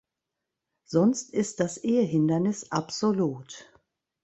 [0.83, 3.71] Sonst ist das Ehehindernis absolut.